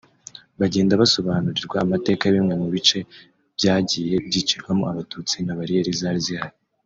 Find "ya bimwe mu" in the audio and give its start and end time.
2.25-2.67